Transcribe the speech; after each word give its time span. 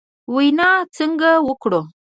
وینا 0.35 0.71
څنګه 0.97 1.29
وکړو؟ 1.47 1.81